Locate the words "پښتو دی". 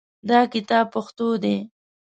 0.93-1.57